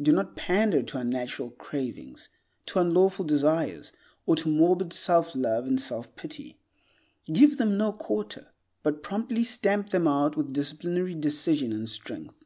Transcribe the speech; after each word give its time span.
Do 0.00 0.12
not 0.12 0.34
pander 0.34 0.82
to 0.82 0.96
unnatural 0.96 1.50
cravings, 1.50 2.30
to 2.64 2.78
unlawful 2.78 3.22
desires, 3.26 3.92
or 4.24 4.34
to 4.36 4.48
morbid 4.48 4.94
self 4.94 5.36
love 5.36 5.66
and 5.66 5.78
self 5.78 6.16
pity. 6.16 6.58
Give 7.30 7.58
them 7.58 7.76
no 7.76 7.92
quarter, 7.92 8.48
but 8.82 9.02
promptly 9.02 9.44
stamp 9.44 9.90
them 9.90 10.08
out 10.08 10.38
with 10.38 10.54
disciplinary 10.54 11.14
decision 11.14 11.70
and 11.70 11.86
strength. 11.86 12.44